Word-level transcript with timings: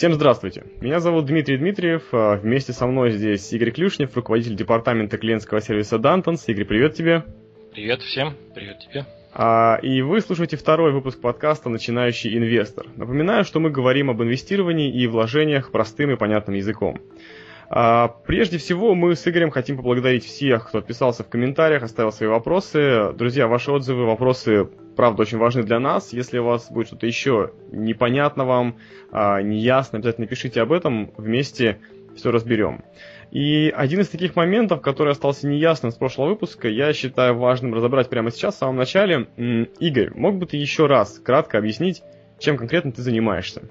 Всем 0.00 0.14
здравствуйте. 0.14 0.64
Меня 0.80 0.98
зовут 0.98 1.26
Дмитрий 1.26 1.58
Дмитриев. 1.58 2.04
А, 2.12 2.36
вместе 2.36 2.72
со 2.72 2.86
мной 2.86 3.10
здесь 3.10 3.52
Игорь 3.52 3.70
Клюшнев, 3.70 4.16
руководитель 4.16 4.56
департамента 4.56 5.18
клиентского 5.18 5.60
сервиса 5.60 5.96
Dantons. 5.96 6.40
Игорь, 6.46 6.64
привет 6.64 6.94
тебе. 6.94 7.22
Привет 7.74 8.00
всем. 8.00 8.34
Привет 8.54 8.78
тебе. 8.78 9.04
А, 9.34 9.78
и 9.82 10.00
вы 10.00 10.22
слушаете 10.22 10.56
второй 10.56 10.94
выпуск 10.94 11.20
подкаста 11.20 11.68
«Начинающий 11.68 12.34
инвестор». 12.34 12.86
Напоминаю, 12.96 13.44
что 13.44 13.60
мы 13.60 13.68
говорим 13.68 14.08
об 14.08 14.22
инвестировании 14.22 14.90
и 14.90 15.06
вложениях 15.06 15.70
простым 15.70 16.12
и 16.12 16.16
понятным 16.16 16.56
языком. 16.56 16.98
А, 17.68 18.08
прежде 18.08 18.56
всего, 18.56 18.94
мы 18.94 19.14
с 19.14 19.28
Игорем 19.28 19.50
хотим 19.50 19.76
поблагодарить 19.76 20.24
всех, 20.24 20.68
кто 20.68 20.78
отписался 20.78 21.24
в 21.24 21.28
комментариях, 21.28 21.82
оставил 21.82 22.10
свои 22.10 22.30
вопросы. 22.30 23.12
Друзья, 23.12 23.48
ваши 23.48 23.70
отзывы, 23.70 24.06
вопросы, 24.06 24.70
правда, 24.96 25.22
очень 25.22 25.38
важны 25.38 25.62
для 25.62 25.80
нас. 25.80 26.12
Если 26.12 26.38
у 26.38 26.44
вас 26.44 26.70
будет 26.70 26.88
что-то 26.88 27.06
еще 27.06 27.52
непонятно 27.70 28.44
вам, 28.44 28.76
а, 29.10 29.40
неясно, 29.42 29.98
обязательно 29.98 30.26
пишите 30.26 30.60
об 30.60 30.72
этом, 30.72 31.12
вместе 31.16 31.78
все 32.16 32.30
разберем. 32.30 32.84
И 33.30 33.72
один 33.74 34.00
из 34.00 34.08
таких 34.08 34.34
моментов, 34.34 34.80
который 34.80 35.12
остался 35.12 35.46
неясным 35.46 35.92
с 35.92 35.94
прошлого 35.94 36.30
выпуска, 36.30 36.68
я 36.68 36.92
считаю 36.92 37.36
важным 37.38 37.74
разобрать 37.74 38.08
прямо 38.08 38.30
сейчас, 38.30 38.56
в 38.56 38.58
самом 38.58 38.76
начале. 38.76 39.28
Игорь, 39.78 40.10
мог 40.14 40.36
бы 40.36 40.46
ты 40.46 40.56
еще 40.56 40.86
раз 40.86 41.18
кратко 41.18 41.58
объяснить, 41.58 42.02
чем 42.38 42.56
конкретно 42.56 42.90
ты 42.90 43.02
занимаешься? 43.02 43.62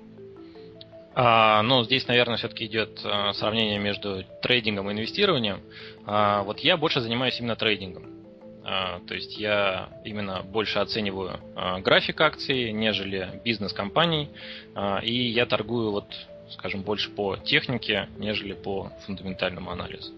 А, 1.15 1.61
ну, 1.63 1.83
здесь, 1.83 2.07
наверное, 2.07 2.37
все-таки 2.37 2.65
идет 2.65 3.01
а, 3.03 3.33
сравнение 3.33 3.79
между 3.79 4.23
трейдингом 4.41 4.89
и 4.89 4.93
инвестированием. 4.93 5.59
А, 6.05 6.43
вот 6.43 6.59
я 6.59 6.77
больше 6.77 7.01
занимаюсь 7.01 7.37
именно 7.39 7.57
трейдингом. 7.57 8.18
А, 8.63 8.99
то 9.07 9.15
есть 9.15 9.37
я 9.37 9.89
именно 10.03 10.43
больше 10.43 10.79
оцениваю 10.79 11.39
а, 11.55 11.79
график 11.79 12.19
акций, 12.21 12.71
нежели 12.71 13.41
бизнес 13.43 13.73
компаний. 13.73 14.29
А, 14.75 14.99
и 14.99 15.13
я 15.13 15.45
торгую 15.45 15.91
вот 15.91 16.05
скажем, 16.51 16.81
больше 16.81 17.11
по 17.11 17.37
технике, 17.37 18.09
нежели 18.17 18.53
по 18.53 18.91
фундаментальному 19.05 19.69
анализу. 19.69 20.11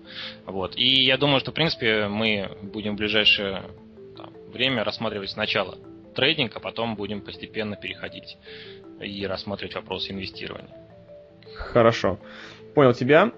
Вот. 0.45 0.77
И 0.77 1.03
я 1.03 1.17
думаю, 1.17 1.41
что, 1.41 1.51
в 1.51 1.53
принципе, 1.53 2.07
мы 2.07 2.57
будем 2.61 2.93
в 2.93 2.99
ближайшее 2.99 3.63
там, 4.15 4.31
время 4.53 4.85
рассматривать 4.85 5.31
сначала 5.31 5.77
трейдинг, 6.15 6.55
а 6.55 6.61
потом 6.61 6.95
будем 6.95 7.19
постепенно 7.19 7.75
переходить 7.75 8.37
и 9.01 9.27
рассматривать 9.27 9.75
вопросы 9.75 10.13
инвестирования. 10.13 10.73
Хорошо. 11.53 12.17
Понял 12.75 12.93
тебя. 12.93 13.33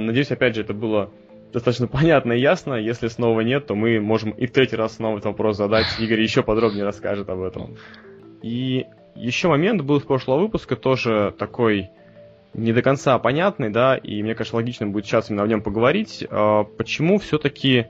Надеюсь, 0.00 0.30
опять 0.30 0.54
же, 0.54 0.62
это 0.62 0.72
было 0.72 1.10
достаточно 1.52 1.86
понятно 1.86 2.32
и 2.32 2.40
ясно. 2.40 2.74
Если 2.74 3.08
снова 3.08 3.40
нет, 3.40 3.66
то 3.66 3.74
мы 3.74 4.00
можем 4.00 4.30
и 4.30 4.46
в 4.46 4.52
третий 4.52 4.76
раз 4.76 4.96
снова 4.96 5.14
этот 5.14 5.26
вопрос 5.26 5.56
задать. 5.56 5.86
Игорь 5.98 6.20
еще 6.20 6.42
подробнее 6.42 6.84
расскажет 6.84 7.28
об 7.28 7.42
этом. 7.42 7.76
И 8.42 8.86
еще 9.14 9.48
момент 9.48 9.82
был 9.82 10.00
с 10.00 10.04
прошлого 10.04 10.40
выпуска, 10.40 10.76
тоже 10.76 11.34
такой 11.38 11.90
не 12.54 12.72
до 12.72 12.82
конца 12.82 13.18
понятный, 13.18 13.70
да, 13.70 13.96
и 13.96 14.22
мне 14.22 14.34
кажется, 14.34 14.56
логично 14.56 14.86
будет 14.86 15.06
сейчас 15.06 15.30
именно 15.30 15.44
о 15.44 15.46
нем 15.46 15.62
поговорить. 15.62 16.26
А, 16.30 16.64
почему 16.64 17.18
все-таки, 17.18 17.86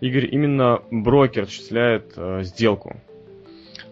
Игорь, 0.00 0.28
именно 0.30 0.82
брокер 0.90 1.44
осуществляет 1.44 2.12
а, 2.16 2.42
сделку? 2.42 2.96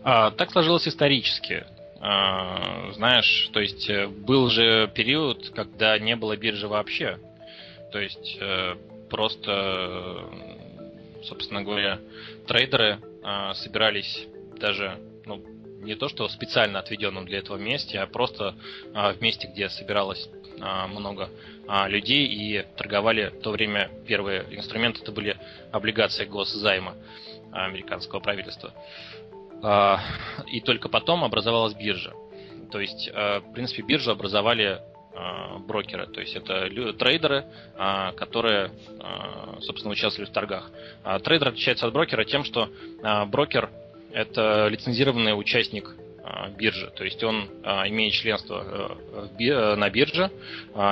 А, 0.04 0.30
так 0.30 0.50
сложилось 0.52 0.86
исторически. 0.86 1.64
А, 2.00 2.92
знаешь, 2.92 3.48
то 3.52 3.60
есть 3.60 3.88
э, 3.88 4.06
был 4.06 4.50
же 4.50 4.90
период, 4.94 5.50
когда 5.54 5.98
не 5.98 6.16
было 6.16 6.36
биржи 6.36 6.68
вообще. 6.68 7.18
То 7.90 7.98
есть 7.98 8.36
э, 8.40 8.74
просто, 9.14 10.28
собственно 11.22 11.62
говоря, 11.62 12.00
трейдеры 12.48 12.98
а, 13.22 13.54
собирались 13.54 14.26
даже, 14.58 14.98
ну, 15.24 15.40
не 15.82 15.94
то 15.94 16.08
что 16.08 16.26
в 16.26 16.32
специально 16.32 16.80
отведенном 16.80 17.24
для 17.24 17.38
этого 17.38 17.56
месте, 17.56 18.00
а 18.00 18.08
просто 18.08 18.56
а, 18.92 19.12
в 19.12 19.20
месте, 19.22 19.47
где 19.47 19.69
собиралось 19.69 20.28
много 20.88 21.30
людей 21.88 22.26
и 22.26 22.64
торговали 22.76 23.28
в 23.28 23.42
то 23.42 23.50
время 23.50 23.91
первые 24.06 24.47
инструменты 24.50 25.03
это 25.03 25.10
были 25.10 25.36
облигации 25.72 26.24
госзайма 26.24 26.94
американского 27.53 28.20
правительства. 28.20 28.72
А, 29.62 30.00
и 30.47 30.60
только 30.60 30.88
потом 30.88 31.22
образовалась 31.22 31.74
биржа. 31.74 32.12
То 32.72 32.80
есть, 32.80 33.10
а, 33.12 33.41
в 33.41 33.53
принципе, 33.53 33.82
биржу 33.82 34.10
образовали 34.10 34.64
а, 34.64 34.94
брокеры, 35.66 36.06
то 36.06 36.20
есть 36.20 36.34
это 36.34 36.69
трейдеры, 36.94 37.44
которые, 38.16 38.70
собственно, 39.60 39.92
участвовали 39.92 40.28
в 40.28 40.32
торгах. 40.32 40.70
Трейдер 41.22 41.48
отличается 41.48 41.86
от 41.86 41.92
брокера 41.92 42.25
тем, 42.25 42.44
что 42.44 42.69
брокер 43.28 43.70
это 44.12 44.69
лицензированный 44.69 45.38
участник 45.38 45.94
биржи, 46.56 46.91
то 46.97 47.04
есть 47.04 47.22
он 47.22 47.44
имеет 47.86 48.14
членство 48.14 48.97
на 49.38 49.91
бирже, 49.91 50.30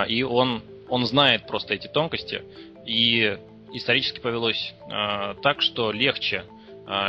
и 0.09 0.23
он, 0.23 0.63
он 0.89 1.07
знает 1.07 1.47
просто 1.47 1.75
эти 1.75 1.89
тонкости, 1.89 2.43
и 2.87 3.39
исторически 3.73 4.21
повелось 4.21 4.75
так, 5.43 5.63
что 5.63 5.91
легче 5.91 6.45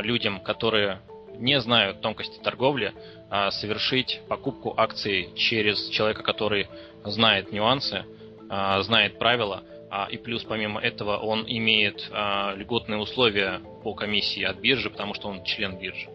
людям, 0.02 0.40
которые 0.40 1.00
не 1.38 1.59
знают 1.59 2.02
тонкости 2.02 2.40
торговли, 2.44 2.94
а 3.22 3.22
совершить 3.52 4.22
покупку 4.28 4.74
акций 4.78 5.30
через 5.36 5.90
человека, 5.90 6.24
который 6.24 6.68
знает 7.04 7.52
нюансы, 7.52 8.06
а, 8.50 8.82
знает 8.84 9.18
правила, 9.18 9.64
а, 9.90 10.08
и 10.10 10.18
плюс 10.18 10.44
помимо 10.44 10.80
этого 10.80 11.18
он 11.18 11.44
имеет 11.48 12.10
льготные 12.56 13.00
условия 13.00 13.62
по 13.84 13.94
комиссии 13.94 14.44
от 14.44 14.58
биржи, 14.58 14.90
потому 14.90 15.14
что 15.14 15.30
он 15.30 15.44
член 15.44 15.78
биржи. 15.78 16.10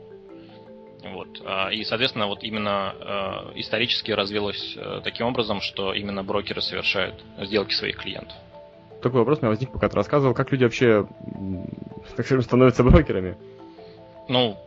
Вот. 1.02 1.40
И, 1.72 1.84
соответственно, 1.84 2.26
вот 2.26 2.42
именно 2.42 3.52
исторически 3.54 4.10
развилось 4.10 4.74
э, 4.76 5.00
таким 5.04 5.26
образом, 5.28 5.60
что 5.60 5.94
именно 5.94 6.24
брокеры 6.24 6.60
совершают 6.60 7.14
сделки 7.38 7.72
своих 7.72 7.98
клиентов. 7.98 8.36
Такой 9.00 9.20
вопрос 9.20 9.38
у 9.38 9.42
меня 9.42 9.50
возник, 9.50 9.70
пока 9.70 9.88
ты 9.88 9.94
рассказывал, 9.94 10.34
как 10.34 10.50
люди 10.50 10.64
вообще, 10.64 11.06
так 12.16 12.26
скажем, 12.26 12.42
становятся 12.42 12.82
брокерами? 12.82 13.36
Ну, 14.28 14.58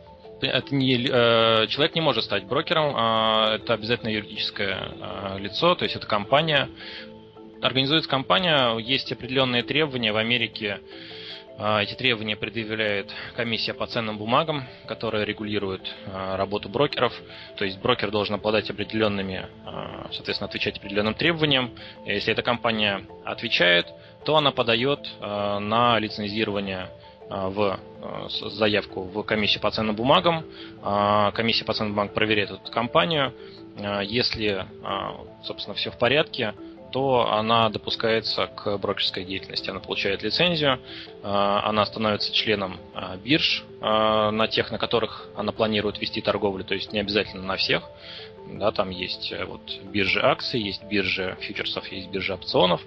это 0.46 0.74
не, 0.74 0.94
э, 0.94 1.66
человек 1.68 1.94
не 1.94 2.00
может 2.00 2.24
стать 2.24 2.44
брокером, 2.44 2.94
э, 2.96 3.54
это 3.56 3.74
обязательно 3.74 4.10
юридическое 4.10 4.88
э, 5.00 5.38
лицо, 5.38 5.74
то 5.74 5.84
есть 5.84 5.96
это 5.96 6.06
компания. 6.06 6.68
Организуется 7.60 8.08
компания, 8.08 8.76
есть 8.78 9.12
определенные 9.12 9.62
требования 9.62 10.12
в 10.12 10.16
Америке. 10.16 10.80
Э, 11.58 11.80
эти 11.82 11.94
требования 11.94 12.36
предъявляет 12.36 13.12
комиссия 13.36 13.74
по 13.74 13.86
ценным 13.86 14.18
бумагам, 14.18 14.64
которая 14.86 15.24
регулирует 15.24 15.82
э, 16.06 16.36
работу 16.36 16.68
брокеров. 16.68 17.12
То 17.56 17.64
есть 17.64 17.80
брокер 17.80 18.10
должен 18.10 18.34
обладать 18.34 18.68
определенными, 18.70 19.46
соответственно, 20.12 20.48
отвечать 20.48 20.78
определенным 20.78 21.14
требованиям. 21.14 21.70
Если 22.04 22.32
эта 22.32 22.42
компания 22.42 23.02
отвечает, 23.24 23.86
то 24.24 24.36
она 24.36 24.52
подает 24.52 25.00
на 25.20 25.98
лицензирование 25.98 26.86
а, 26.86 27.11
в 27.28 27.78
а, 28.02 28.28
заявку 28.28 29.02
в 29.02 29.22
комиссию 29.22 29.60
по 29.60 29.70
ценным 29.70 29.96
бумагам. 29.96 30.44
А, 30.82 31.30
комиссия 31.32 31.64
по 31.64 31.72
ценным 31.72 31.92
бумагам 31.92 32.14
проверяет 32.14 32.50
эту 32.50 32.70
компанию. 32.70 33.32
Если, 34.02 34.66
собственно, 35.44 35.74
все 35.74 35.90
в 35.90 35.96
порядке, 35.96 36.52
то 36.92 37.32
она 37.32 37.70
допускается 37.70 38.48
к 38.48 38.76
брокерской 38.76 39.24
деятельности. 39.24 39.70
Она 39.70 39.80
получает 39.80 40.22
лицензию, 40.22 40.78
она 41.22 41.86
становится 41.86 42.34
членом 42.34 42.78
бирж, 43.24 43.64
на 43.80 44.46
тех, 44.48 44.70
на 44.70 44.76
которых 44.76 45.26
она 45.34 45.52
планирует 45.52 45.98
вести 46.02 46.20
торговлю, 46.20 46.64
то 46.64 46.74
есть 46.74 46.92
не 46.92 47.00
обязательно 47.00 47.44
на 47.44 47.56
всех. 47.56 47.82
Да, 48.46 48.72
там 48.72 48.90
есть 48.90 49.32
э, 49.32 49.44
вот 49.44 49.62
биржи 49.84 50.20
акций, 50.20 50.60
есть 50.60 50.82
биржи 50.84 51.36
фьючерсов, 51.40 51.86
есть 51.88 52.10
биржи 52.10 52.34
опционов. 52.34 52.82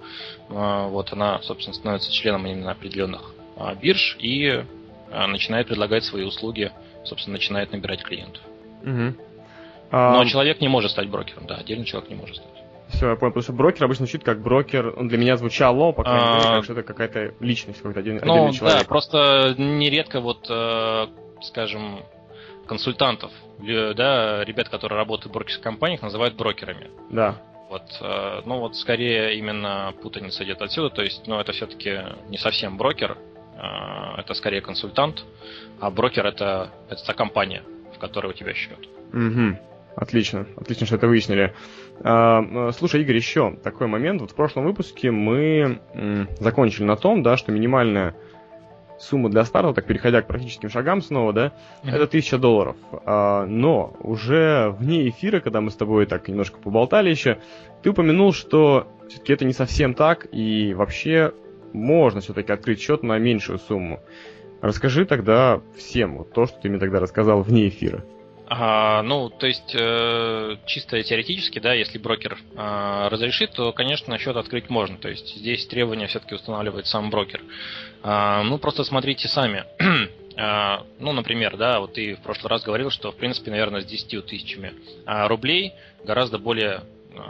Вот 0.48 1.12
она, 1.12 1.40
собственно, 1.42 1.74
становится 1.74 2.12
членом 2.12 2.46
именно 2.46 2.70
определенных 2.70 3.22
а, 3.22 3.35
бирж 3.80 4.16
и 4.20 4.64
а, 5.10 5.26
начинает 5.26 5.68
предлагать 5.68 6.04
свои 6.04 6.24
услуги, 6.24 6.72
собственно, 7.04 7.34
начинает 7.34 7.72
набирать 7.72 8.02
клиентов. 8.02 8.42
Угу. 8.82 9.14
А... 9.92 10.12
Но 10.12 10.24
человек 10.24 10.60
не 10.60 10.68
может 10.68 10.90
стать 10.90 11.08
брокером, 11.08 11.46
да, 11.46 11.56
отдельный 11.56 11.84
человек 11.84 12.10
не 12.10 12.16
может 12.16 12.36
стать. 12.36 12.50
Все, 12.88 13.10
я 13.10 13.16
понял, 13.16 13.32
потому 13.32 13.42
что 13.42 13.52
брокер 13.52 13.84
обычно 13.84 14.06
звучит 14.06 14.22
как 14.22 14.40
брокер, 14.40 14.94
он 14.96 15.08
для 15.08 15.18
меня 15.18 15.36
звучало, 15.36 15.92
по 15.92 16.04
крайней 16.04 16.34
мере, 16.34 16.42
как 16.42 16.64
что 16.64 16.72
это 16.74 16.82
какая-то 16.82 17.34
личность, 17.40 17.78
какой-то 17.78 18.00
один, 18.00 18.20
ну, 18.22 18.32
отдельный 18.32 18.52
человек. 18.52 18.78
Да, 18.80 18.84
просто 18.84 19.54
нередко 19.58 20.20
вот, 20.20 20.46
э, 20.48 21.06
скажем, 21.42 22.00
консультантов, 22.66 23.32
да, 23.58 24.44
ребят, 24.44 24.68
которые 24.68 24.98
работают 24.98 25.30
в 25.30 25.34
брокерских 25.34 25.62
компаниях, 25.62 26.02
называют 26.02 26.36
брокерами. 26.36 26.90
Да. 27.10 27.42
Вот, 27.68 27.82
э, 28.00 28.42
ну 28.44 28.60
вот 28.60 28.76
скорее 28.76 29.36
именно 29.36 29.92
путаница 30.00 30.44
идет 30.44 30.62
отсюда, 30.62 30.90
то 30.90 31.02
есть, 31.02 31.26
ну 31.26 31.40
это 31.40 31.50
все-таки 31.50 31.98
не 32.28 32.38
совсем 32.38 32.76
брокер, 32.76 33.18
а, 33.18 33.35
это 33.56 34.34
скорее 34.34 34.60
консультант, 34.60 35.24
а 35.80 35.90
брокер 35.90 36.26
это, 36.26 36.70
это 36.88 37.04
та 37.04 37.14
компания, 37.14 37.62
в 37.94 37.98
которой 37.98 38.28
у 38.28 38.32
тебя 38.32 38.52
счет. 38.54 38.78
Угу. 39.12 39.58
Отлично, 39.96 40.46
отлично, 40.56 40.86
что 40.86 40.96
это 40.96 41.08
выяснили. 41.08 41.54
А, 42.04 42.70
слушай, 42.72 43.00
Игорь, 43.00 43.16
еще 43.16 43.56
такой 43.64 43.86
момент. 43.86 44.20
Вот 44.20 44.32
в 44.32 44.34
прошлом 44.34 44.64
выпуске 44.64 45.10
мы 45.10 45.80
закончили 46.38 46.84
на 46.84 46.96
том, 46.96 47.22
да, 47.22 47.38
что 47.38 47.50
минимальная 47.50 48.14
сумма 48.98 49.30
для 49.30 49.44
старта, 49.44 49.74
так 49.74 49.86
переходя 49.86 50.22
к 50.22 50.26
практическим 50.26 50.70
шагам 50.70 51.02
снова, 51.02 51.32
да, 51.32 51.46
mm-hmm. 51.82 51.90
это 51.90 52.04
1000 52.04 52.38
долларов. 52.38 52.76
А, 53.04 53.46
но 53.46 53.96
уже 54.00 54.74
вне 54.78 55.08
эфира, 55.08 55.40
когда 55.40 55.60
мы 55.60 55.70
с 55.70 55.76
тобой 55.76 56.06
так 56.06 56.28
немножко 56.28 56.58
поболтали 56.58 57.10
еще, 57.10 57.38
ты 57.82 57.90
упомянул, 57.90 58.32
что 58.32 58.88
все-таки 59.08 59.32
это 59.32 59.44
не 59.44 59.52
совсем 59.52 59.94
так, 59.94 60.26
и 60.32 60.74
вообще 60.74 61.32
можно 61.72 62.20
все-таки 62.20 62.52
открыть 62.52 62.80
счет 62.80 63.02
на 63.02 63.18
меньшую 63.18 63.58
сумму. 63.58 64.00
Расскажи 64.62 65.04
тогда 65.04 65.60
всем 65.76 66.18
вот 66.18 66.32
то, 66.32 66.46
что 66.46 66.58
ты 66.60 66.68
мне 66.68 66.78
тогда 66.78 67.00
рассказал 67.00 67.42
вне 67.42 67.68
эфира. 67.68 68.04
А, 68.48 69.02
ну, 69.02 69.28
то 69.28 69.46
есть, 69.46 69.74
э, 69.74 70.56
чисто 70.66 71.02
теоретически, 71.02 71.58
да, 71.58 71.74
если 71.74 71.98
брокер 71.98 72.38
э, 72.54 73.08
разрешит, 73.10 73.52
то, 73.52 73.72
конечно, 73.72 74.16
счет 74.18 74.36
открыть 74.36 74.70
можно. 74.70 74.96
То 74.98 75.08
есть 75.08 75.36
здесь 75.36 75.66
требования 75.66 76.06
все-таки 76.06 76.36
устанавливает 76.36 76.86
сам 76.86 77.10
брокер. 77.10 77.42
А, 78.02 78.44
ну, 78.44 78.58
просто 78.58 78.84
смотрите 78.84 79.26
сами. 79.26 79.64
а, 80.36 80.84
ну, 81.00 81.12
например, 81.12 81.56
да, 81.56 81.80
вот 81.80 81.94
ты 81.94 82.14
в 82.14 82.22
прошлый 82.22 82.50
раз 82.50 82.62
говорил, 82.62 82.90
что, 82.90 83.10
в 83.10 83.16
принципе, 83.16 83.50
наверное, 83.50 83.80
с 83.80 83.84
10 83.84 84.26
тысячами 84.26 84.74
рублей 85.06 85.72
гораздо 86.04 86.38
более 86.38 86.82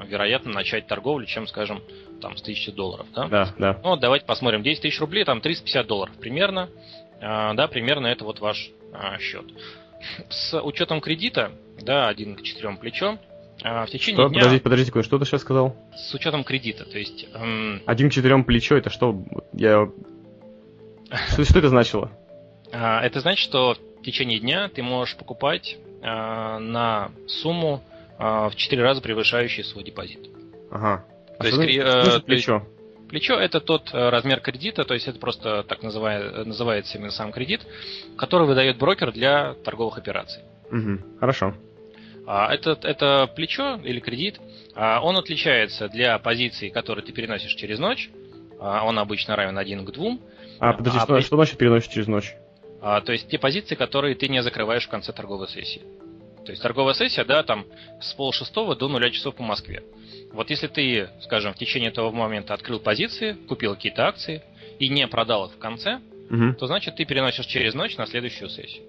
вероятно 0.06 0.52
начать 0.52 0.86
торговлю, 0.86 1.26
чем, 1.26 1.46
скажем, 1.46 1.82
там, 2.20 2.36
с 2.36 2.42
1000 2.42 2.72
долларов, 2.72 3.06
да? 3.14 3.28
Да, 3.28 3.54
да. 3.58 3.80
Ну, 3.82 3.96
давайте 3.96 4.26
посмотрим. 4.26 4.62
10 4.62 4.82
тысяч 4.82 5.00
рублей, 5.00 5.24
там 5.24 5.40
350 5.40 5.86
долларов 5.86 6.14
примерно. 6.18 6.68
А, 7.20 7.54
да, 7.54 7.68
примерно 7.68 8.06
это 8.06 8.24
вот 8.24 8.40
ваш 8.40 8.70
а, 8.92 9.18
счет 9.18 9.44
с 10.28 10.60
учетом 10.60 11.00
кредита, 11.00 11.52
да, 11.80 12.08
один 12.08 12.36
к 12.36 12.42
четырем 12.42 12.76
плечом, 12.76 13.18
в 13.62 13.86
течение 13.86 14.22
что? 14.22 14.28
дня... 14.28 14.40
Подождите, 14.40 14.62
подождите, 14.62 15.02
что 15.02 15.18
ты 15.18 15.24
сейчас 15.24 15.40
сказал? 15.40 15.76
С 15.96 16.14
учетом 16.14 16.44
кредита, 16.44 16.84
то 16.84 16.98
есть... 16.98 17.26
Эм... 17.34 17.82
Один 17.86 18.10
к 18.10 18.12
четырем 18.12 18.44
плечо, 18.44 18.76
это 18.76 18.90
что? 18.90 19.24
Я... 19.52 19.88
Что, 21.32 21.44
что 21.44 21.58
это 21.58 21.68
значило? 21.68 22.10
Это 22.70 23.20
значит, 23.20 23.42
что 23.42 23.76
в 24.00 24.02
течение 24.02 24.40
дня 24.40 24.68
ты 24.68 24.82
можешь 24.82 25.16
покупать 25.16 25.78
а, 26.02 26.58
на 26.58 27.10
сумму 27.26 27.82
в 28.18 28.52
четыре 28.56 28.82
раза 28.82 29.00
превышающую 29.00 29.64
свой 29.64 29.84
депозит. 29.84 30.30
Ага. 30.70 31.04
А 31.38 31.42
то 31.42 31.48
есть, 31.48 31.76
э, 31.76 32.20
плечо? 32.20 32.62
Плечо 33.08 33.34
это 33.34 33.60
тот 33.60 33.90
э, 33.92 34.08
размер 34.08 34.40
кредита, 34.40 34.84
то 34.84 34.94
есть 34.94 35.06
это 35.06 35.18
просто 35.18 35.62
так 35.62 35.82
называя, 35.82 36.44
называется 36.44 36.98
именно 36.98 37.12
сам 37.12 37.30
кредит, 37.30 37.60
который 38.16 38.46
выдает 38.46 38.78
брокер 38.78 39.12
для 39.12 39.54
торговых 39.54 39.98
операций. 39.98 40.42
Угу, 40.72 41.18
хорошо. 41.20 41.54
А 42.26 42.52
это, 42.52 42.76
это 42.82 43.30
плечо 43.34 43.80
или 43.84 44.00
кредит, 44.00 44.40
а 44.74 45.00
он 45.00 45.16
отличается 45.16 45.88
для 45.88 46.18
позиций, 46.18 46.70
которые 46.70 47.04
ты 47.04 47.12
переносишь 47.12 47.54
через 47.54 47.78
ночь. 47.78 48.10
А 48.58 48.84
он 48.84 48.98
обычно 48.98 49.36
равен 49.36 49.56
1 49.56 49.84
к 49.84 49.92
2. 49.92 50.18
А, 50.58 50.72
подожди, 50.72 50.98
а, 50.98 51.02
что, 51.02 51.14
при... 51.14 51.20
что 51.20 51.36
значит 51.36 51.58
переносишь 51.58 51.88
через 51.88 52.08
ночь? 52.08 52.34
А, 52.80 53.00
то 53.02 53.12
есть 53.12 53.28
те 53.28 53.38
позиции, 53.38 53.74
которые 53.74 54.16
ты 54.16 54.28
не 54.28 54.42
закрываешь 54.42 54.86
в 54.86 54.88
конце 54.88 55.12
торговой 55.12 55.46
сессии. 55.48 55.82
То 56.46 56.52
есть 56.52 56.62
торговая 56.62 56.94
сессия, 56.94 57.24
да, 57.24 57.42
там 57.42 57.66
с 58.00 58.14
полшестого 58.14 58.76
до 58.76 58.88
нуля 58.88 59.10
часов 59.10 59.34
по 59.34 59.42
Москве. 59.42 59.82
Вот 60.32 60.48
если 60.48 60.68
ты, 60.68 61.10
скажем, 61.22 61.52
в 61.52 61.56
течение 61.56 61.90
этого 61.90 62.12
момента 62.12 62.54
открыл 62.54 62.78
позиции, 62.78 63.32
купил 63.32 63.74
какие-то 63.74 64.06
акции 64.06 64.42
и 64.78 64.88
не 64.88 65.08
продал 65.08 65.46
их 65.46 65.52
в 65.52 65.58
конце, 65.58 66.00
угу. 66.30 66.54
то 66.54 66.66
значит 66.68 66.94
ты 66.96 67.04
переносишь 67.04 67.46
через 67.46 67.74
ночь 67.74 67.96
на 67.96 68.06
следующую 68.06 68.48
сессию. 68.48 68.84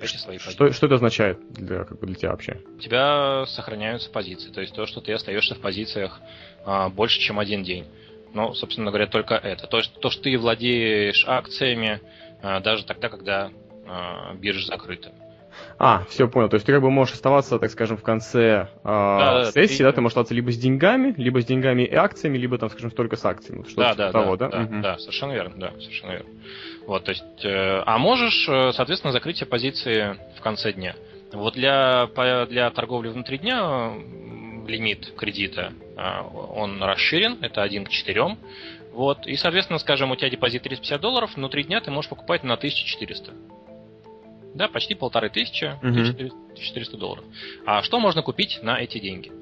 Эти 0.00 0.16
свои 0.16 0.38
что, 0.38 0.72
что 0.72 0.86
это 0.86 0.96
означает 0.96 1.38
для, 1.52 1.84
как 1.84 2.00
бы 2.00 2.08
для 2.08 2.16
тебя 2.16 2.30
вообще? 2.32 2.60
У 2.76 2.80
тебя 2.80 3.44
сохраняются 3.46 4.10
позиции, 4.10 4.50
то 4.50 4.60
есть 4.60 4.74
то, 4.74 4.84
что 4.84 5.00
ты 5.00 5.12
остаешься 5.12 5.54
в 5.54 5.60
позициях 5.60 6.20
а, 6.64 6.88
больше, 6.88 7.20
чем 7.20 7.38
один 7.38 7.62
день. 7.62 7.86
Ну, 8.34 8.52
собственно 8.54 8.90
говоря, 8.90 9.06
только 9.06 9.34
это. 9.34 9.68
То, 9.68 9.80
что, 9.82 10.00
то, 10.00 10.10
что 10.10 10.22
ты 10.22 10.36
владеешь 10.36 11.24
акциями 11.28 12.00
а, 12.42 12.58
даже 12.58 12.84
тогда, 12.84 13.08
когда 13.08 13.52
а, 13.86 14.34
биржа 14.34 14.66
закрыта. 14.66 15.12
А, 15.84 16.04
все 16.08 16.28
понял. 16.28 16.48
То 16.48 16.54
есть 16.54 16.64
ты 16.64 16.72
как 16.72 16.80
бы 16.80 16.92
можешь 16.92 17.14
оставаться, 17.14 17.58
так 17.58 17.68
скажем, 17.68 17.96
в 17.96 18.04
конце 18.04 18.68
э, 18.84 18.84
да, 18.84 19.50
сессии, 19.50 19.78
ты... 19.78 19.82
да, 19.82 19.90
ты 19.90 20.00
можешь 20.00 20.12
оставаться 20.12 20.32
либо 20.32 20.52
с 20.52 20.56
деньгами, 20.56 21.12
либо 21.16 21.42
с 21.42 21.44
деньгами 21.44 21.82
и 21.82 21.92
акциями, 21.92 22.38
либо 22.38 22.56
там, 22.56 22.70
скажем, 22.70 22.92
только 22.92 23.16
с 23.16 23.24
акциями. 23.24 23.64
Что 23.68 23.80
да, 23.80 23.94
да, 23.96 24.12
того, 24.12 24.36
да, 24.36 24.48
да, 24.48 24.58
да, 24.58 24.64
угу. 24.64 24.80
да, 24.80 24.98
совершенно 24.98 25.32
верно, 25.32 25.54
да, 25.56 25.72
совершенно 25.80 26.12
верно. 26.12 26.30
Вот, 26.86 27.02
то 27.02 27.10
есть, 27.10 27.44
э, 27.44 27.82
а 27.84 27.98
можешь, 27.98 28.48
э, 28.48 28.70
соответственно, 28.74 29.12
закрытие 29.12 29.48
позиции 29.48 30.16
в 30.38 30.40
конце 30.40 30.72
дня. 30.72 30.94
Вот 31.32 31.54
для, 31.54 32.06
для 32.48 32.70
торговли 32.70 33.08
внутри 33.08 33.38
дня 33.38 33.92
лимит 34.68 35.12
кредита, 35.16 35.72
э, 35.96 36.20
он 36.54 36.80
расширен, 36.80 37.38
это 37.42 37.60
1 37.60 37.86
к 37.86 37.88
4. 37.88 38.36
Вот, 38.92 39.26
и, 39.26 39.34
соответственно, 39.34 39.80
скажем, 39.80 40.12
у 40.12 40.14
тебя 40.16 40.30
депозит 40.30 40.62
350 40.62 41.00
долларов, 41.00 41.34
внутри 41.34 41.64
дня 41.64 41.80
ты 41.80 41.90
можешь 41.90 42.08
покупать 42.08 42.44
на 42.44 42.54
1400. 42.54 43.32
Да, 44.54 44.68
почти 44.68 44.94
полторы 44.94 45.30
тысячи, 45.30 45.64
угу. 45.64 45.88
1400 45.88 46.96
долларов. 46.96 47.24
А 47.64 47.82
что 47.82 47.98
можно 47.98 48.22
купить 48.22 48.60
на 48.62 48.80
эти 48.80 48.98
деньги? 48.98 49.32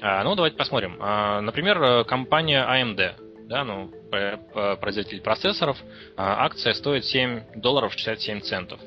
А, 0.00 0.22
ну, 0.24 0.34
давайте 0.34 0.56
посмотрим. 0.56 0.96
А, 1.00 1.40
например, 1.40 1.82
э, 1.82 2.04
компания 2.04 2.66
AMD, 2.68 3.46
да, 3.48 3.64
ну, 3.64 3.90
производитель 4.10 5.20
процессоров, 5.20 5.76
а, 6.16 6.44
акция 6.44 6.74
стоит 6.74 7.04
7 7.04 7.42
долларов 7.56 7.92
67 7.92 8.40
центов. 8.40 8.80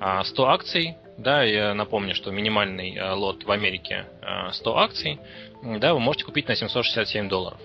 А 0.00 0.24
100 0.24 0.48
акций, 0.48 0.96
да, 1.18 1.42
я 1.44 1.74
напомню, 1.74 2.14
что 2.14 2.30
минимальный 2.30 2.96
а, 2.98 3.14
лот 3.14 3.44
в 3.44 3.50
Америке 3.50 4.06
100 4.52 4.76
а, 4.76 4.84
акций, 4.84 5.20
да, 5.62 5.94
вы 5.94 6.00
можете 6.00 6.24
купить 6.24 6.48
на 6.48 6.56
767 6.56 7.28
долларов. 7.28 7.60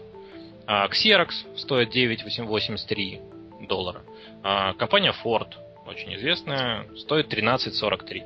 А 0.68 0.88
Xerox 0.88 1.30
стоит 1.56 1.96
9,83 1.96 3.68
доллара. 3.68 4.02
А 4.44 4.74
компания 4.74 5.14
Ford 5.24 5.48
очень 5.88 6.16
известная, 6.16 6.86
стоит 6.96 7.34
13.43. 7.34 8.24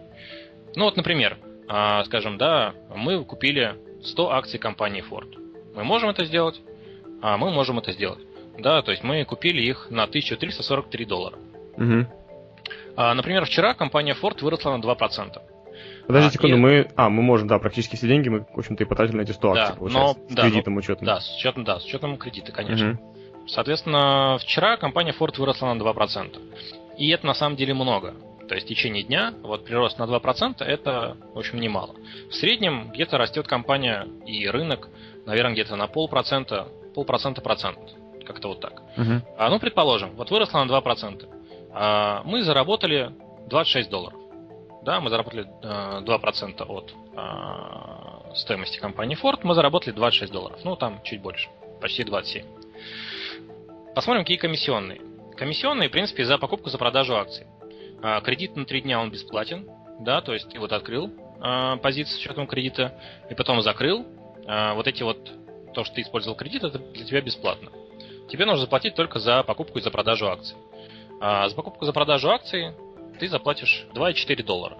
Ну 0.75 0.85
вот, 0.85 0.97
например, 0.97 1.37
а, 1.67 2.03
скажем, 2.05 2.37
да, 2.37 2.73
мы 2.93 3.23
купили 3.23 3.75
100 4.03 4.31
акций 4.31 4.59
компании 4.59 5.03
Ford. 5.07 5.37
Мы 5.75 5.83
можем 5.83 6.09
это 6.09 6.25
сделать? 6.25 6.59
А 7.21 7.37
мы 7.37 7.51
можем 7.51 7.79
это 7.79 7.91
сделать. 7.91 8.19
Да, 8.57 8.81
то 8.81 8.91
есть 8.91 9.03
мы 9.03 9.23
купили 9.25 9.61
их 9.61 9.87
на 9.89 10.03
1343 10.03 11.05
доллара. 11.05 11.37
Угу. 11.77 12.07
А, 12.97 13.13
например, 13.13 13.45
вчера 13.45 13.73
компания 13.73 14.15
Ford 14.21 14.43
выросла 14.43 14.75
на 14.75 14.81
2%. 14.81 15.41
Подожди 16.07 16.27
а, 16.27 16.31
секунду, 16.31 16.57
и... 16.57 16.59
мы... 16.59 16.87
А, 16.95 17.09
мы 17.09 17.21
можем, 17.21 17.47
да, 17.47 17.57
практически 17.59 17.95
все 17.95 18.07
деньги 18.07 18.29
мы, 18.29 18.45
в 18.53 18.59
общем-то, 18.59 18.83
и 18.83 18.87
потратили 18.87 19.17
на 19.17 19.21
эти 19.21 19.31
100 19.31 19.53
да, 19.53 19.61
акций, 19.61 19.77
получается, 19.77 20.19
но, 20.19 20.29
с 20.29 20.33
да, 20.33 20.41
кредитом 20.43 20.73
но, 20.73 20.79
учетом. 20.79 21.05
Да, 21.05 21.21
с 21.21 21.35
учетом, 21.37 21.63
да, 21.63 21.79
с 21.79 21.85
учетом 21.85 22.17
кредита, 22.17 22.51
конечно. 22.51 22.91
Угу. 22.91 23.47
Соответственно, 23.47 24.37
вчера 24.39 24.77
компания 24.77 25.15
Ford 25.17 25.37
выросла 25.39 25.73
на 25.73 25.81
2%. 25.81 26.39
И 26.97 27.09
это 27.09 27.25
на 27.25 27.33
самом 27.33 27.55
деле 27.55 27.73
много. 27.73 28.15
То 28.47 28.55
есть 28.55 28.67
в 28.67 28.69
течение 28.69 29.03
дня 29.03 29.33
вот 29.43 29.63
прирост 29.63 29.97
на 29.97 30.03
2% 30.03 30.61
это, 30.63 31.15
в 31.33 31.39
общем, 31.39 31.59
немало. 31.59 31.95
В 32.29 32.33
среднем 32.33 32.91
где-то 32.91 33.17
растет 33.17 33.47
компания 33.47 34.07
и 34.25 34.47
рынок, 34.47 34.89
наверное, 35.25 35.53
где-то 35.53 35.75
на 35.75 35.87
полпроцента, 35.87 36.67
полпроцента 36.93 37.41
процент. 37.41 37.79
Как-то 38.25 38.49
вот 38.49 38.59
так. 38.59 38.81
Uh-huh. 38.97 39.21
А, 39.37 39.49
ну, 39.49 39.59
предположим, 39.59 40.11
вот 40.15 40.29
выросла 40.31 40.63
на 40.63 40.71
2%. 40.71 41.27
А, 41.73 42.23
мы 42.25 42.43
заработали 42.43 43.11
26 43.47 43.89
долларов. 43.89 44.19
Да, 44.83 44.99
мы 44.99 45.09
заработали 45.09 45.47
а, 45.63 46.01
2% 46.01 46.65
от 46.65 46.93
а, 47.15 48.31
стоимости 48.35 48.79
компании 48.79 49.17
Ford, 49.21 49.39
мы 49.43 49.55
заработали 49.55 49.93
26 49.93 50.31
долларов. 50.31 50.59
Ну, 50.63 50.75
там 50.75 51.01
чуть 51.03 51.21
больше, 51.21 51.49
почти 51.79 52.03
27. 52.03 52.45
Посмотрим, 53.95 54.23
какие 54.23 54.37
комиссионные. 54.37 55.01
Комиссионные, 55.41 55.89
в 55.89 55.91
принципе, 55.91 56.23
за 56.23 56.37
покупку, 56.37 56.69
за 56.69 56.77
продажу 56.77 57.15
акций. 57.15 57.47
А, 58.03 58.21
кредит 58.21 58.55
на 58.55 58.63
3 58.63 58.81
дня 58.81 59.01
он 59.01 59.09
бесплатен, 59.09 59.67
да, 59.99 60.21
то 60.21 60.35
есть 60.35 60.47
ты 60.49 60.59
вот 60.59 60.71
открыл 60.71 61.11
а, 61.39 61.77
позицию 61.77 62.15
с 62.15 62.19
учетом 62.19 62.45
кредита 62.45 62.93
и 63.27 63.33
потом 63.33 63.59
закрыл. 63.63 64.05
А, 64.45 64.75
вот 64.75 64.85
эти 64.85 65.01
вот, 65.01 65.17
то, 65.73 65.83
что 65.83 65.95
ты 65.95 66.01
использовал 66.03 66.37
кредит, 66.37 66.63
это 66.63 66.77
для 66.77 67.05
тебя 67.05 67.21
бесплатно. 67.21 67.71
Тебе 68.29 68.45
нужно 68.45 68.61
заплатить 68.61 68.93
только 68.93 69.17
за 69.17 69.41
покупку 69.41 69.79
и 69.79 69.81
за 69.81 69.89
продажу 69.89 70.27
акций. 70.27 70.55
За 71.19 71.55
покупку 71.55 71.85
за 71.85 71.91
продажу 71.91 72.29
акций 72.29 72.73
ты 73.19 73.27
заплатишь 73.27 73.87
2,4 73.95 74.43
доллара. 74.43 74.77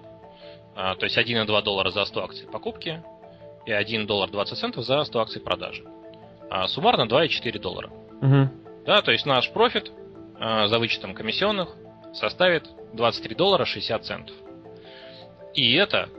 То 0.75 1.03
есть 1.06 1.18
1,2 1.18 1.63
доллара 1.63 1.89
за 1.89 2.06
100 2.06 2.24
акций 2.24 2.48
покупки 2.48 3.03
и 3.65 3.72
1 3.72 4.06
доллар 4.06 4.30
20 4.30 4.56
центов 4.60 4.86
за 4.86 5.03
100 5.06 5.20
акций 5.22 5.41
продажи. 5.41 5.84
Суммарно 6.68 7.08
2,4 7.08 7.60
доллара. 7.60 7.89
Угу. 8.22 8.50
Да, 8.86 9.01
то 9.01 9.12
есть 9.12 9.25
наш 9.25 9.50
профит 9.50 9.91
за 10.41 10.79
вычетом 10.79 11.13
комиссионных 11.13 11.69
составит 12.13 12.67
23 12.93 13.36
доллара 13.36 13.65
60 13.65 14.03
центов. 14.03 14.36
И 15.53 15.75
это, 15.75 16.10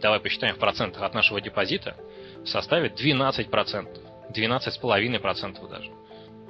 давай 0.00 0.20
посчитаем 0.20 0.56
в 0.56 0.58
процентах 0.58 1.02
от 1.02 1.14
нашего 1.14 1.40
депозита, 1.40 1.96
составит 2.44 3.00
12%. 3.00 3.98
12,5% 4.34 5.68
даже. 5.68 5.90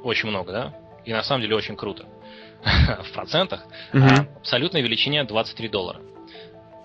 Очень 0.02 0.28
много, 0.28 0.52
да? 0.52 0.74
И 1.04 1.12
на 1.12 1.22
самом 1.22 1.42
деле 1.42 1.56
очень 1.56 1.76
круто. 1.76 2.06
в 3.02 3.12
процентах 3.12 3.64
угу. 3.92 4.04
а 4.04 4.38
абсолютной 4.38 4.82
величине 4.82 5.24
23 5.24 5.68
доллара. 5.68 6.00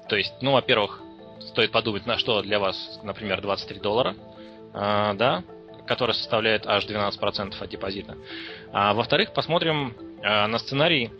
То 0.09 0.15
есть, 0.15 0.33
ну, 0.41 0.53
во-первых, 0.53 1.01
стоит 1.39 1.71
подумать, 1.71 2.05
на 2.05 2.17
что 2.17 2.41
для 2.41 2.59
вас, 2.59 2.99
например, 3.03 3.41
23 3.41 3.79
доллара, 3.79 4.15
а, 4.73 5.13
да, 5.13 5.43
который 5.87 6.13
составляет 6.13 6.67
аж 6.67 6.85
12% 6.85 7.55
от 7.59 7.69
депозита. 7.69 8.15
А 8.71 8.93
во-вторых, 8.93 9.33
посмотрим 9.33 9.95
а, 10.23 10.47
на 10.47 10.59
сценарий, 10.59 11.11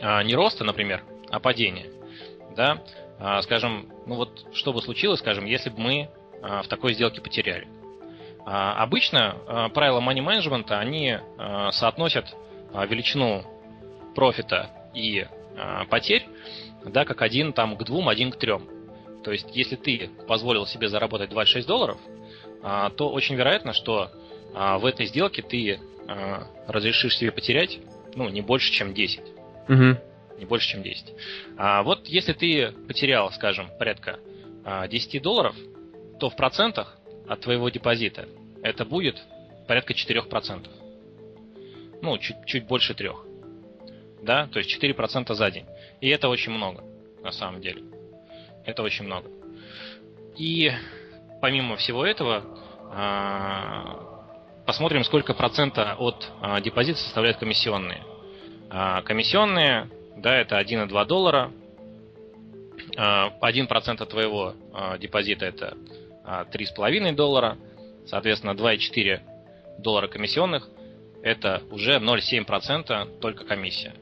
а, 0.00 0.22
не 0.22 0.34
роста, 0.34 0.64
например, 0.64 1.04
а 1.30 1.38
падения, 1.38 1.86
да, 2.56 2.82
а, 3.18 3.40
скажем, 3.42 3.88
ну 4.06 4.16
вот 4.16 4.46
что 4.52 4.72
бы 4.72 4.82
случилось, 4.82 5.20
скажем, 5.20 5.44
если 5.44 5.70
бы 5.70 5.80
мы 5.80 6.08
а, 6.42 6.62
в 6.62 6.68
такой 6.68 6.94
сделке 6.94 7.20
потеряли. 7.20 7.68
А, 8.46 8.82
обычно 8.82 9.36
а, 9.46 9.68
правила 9.68 10.00
money 10.00 10.24
management, 10.24 10.72
они 10.72 11.18
а, 11.38 11.70
соотносят 11.72 12.26
а, 12.72 12.86
величину 12.86 13.44
профита 14.14 14.70
и 14.94 15.26
а, 15.56 15.84
потерь, 15.84 16.26
да, 16.84 17.04
как 17.04 17.22
один 17.22 17.52
там 17.52 17.76
к 17.76 17.84
двум, 17.84 18.08
один 18.08 18.30
к 18.30 18.36
трем. 18.36 18.66
То 19.22 19.32
есть, 19.32 19.54
если 19.54 19.76
ты 19.76 20.10
позволил 20.26 20.66
себе 20.66 20.88
заработать 20.88 21.30
26 21.30 21.66
долларов, 21.66 21.98
то 22.62 23.10
очень 23.10 23.36
вероятно, 23.36 23.72
что 23.72 24.10
а, 24.54 24.78
в 24.78 24.86
этой 24.86 25.06
сделке 25.06 25.42
ты 25.42 25.80
а, 26.08 26.46
разрешишь 26.66 27.16
себе 27.16 27.32
потерять, 27.32 27.78
ну, 28.14 28.28
не 28.28 28.40
больше, 28.40 28.72
чем 28.72 28.94
10. 28.94 29.20
Угу. 29.68 30.38
Не 30.38 30.44
больше, 30.46 30.68
чем 30.68 30.82
10. 30.82 31.14
А 31.56 31.82
вот 31.82 32.06
если 32.06 32.32
ты 32.32 32.72
потерял, 32.88 33.30
скажем, 33.32 33.68
порядка 33.78 34.18
10 34.88 35.22
долларов, 35.22 35.54
то 36.18 36.28
в 36.28 36.36
процентах 36.36 36.98
от 37.28 37.40
твоего 37.40 37.68
депозита 37.68 38.28
это 38.62 38.84
будет 38.84 39.16
порядка 39.68 39.92
4%. 39.92 40.68
Ну, 42.02 42.18
чуть, 42.18 42.36
чуть 42.46 42.66
больше 42.66 42.94
трех. 42.94 43.24
Да, 44.22 44.46
то 44.48 44.58
есть 44.58 44.76
4% 44.82 45.32
за 45.34 45.50
день. 45.50 45.66
И 46.00 46.08
это 46.08 46.28
очень 46.28 46.52
много, 46.52 46.82
на 47.22 47.30
самом 47.30 47.60
деле. 47.60 47.82
Это 48.64 48.82
очень 48.82 49.04
много. 49.04 49.30
И 50.36 50.70
помимо 51.40 51.76
всего 51.76 52.04
этого, 52.04 52.44
посмотрим, 54.70 55.02
сколько 55.04 55.34
процента 55.34 55.96
от 55.98 56.30
а, 56.40 56.60
депозита 56.60 56.98
составляют 57.00 57.38
комиссионные. 57.38 58.04
А, 58.70 59.02
комиссионные, 59.02 59.90
да, 60.16 60.36
это 60.36 60.60
1,2 60.60 61.06
доллара. 61.06 61.50
А, 62.96 63.32
1% 63.40 64.00
от 64.00 64.08
твоего 64.08 64.54
а, 64.72 64.96
депозита 64.98 65.46
это 65.46 65.76
а, 66.24 66.44
3,5 66.44 67.14
доллара. 67.14 67.58
Соответственно, 68.06 68.52
2,4 68.52 69.20
доллара 69.78 70.06
комиссионных 70.08 70.68
это 71.22 71.62
уже 71.70 71.96
0,7% 71.98 73.18
только 73.20 73.44
комиссия. 73.44 73.92